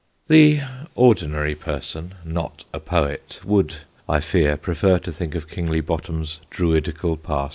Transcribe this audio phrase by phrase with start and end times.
[0.29, 0.61] The
[0.95, 3.75] ordinary person, not a poet, would,
[4.09, 7.49] I fear, prefer to think of Kingly Bottom's Druidical past.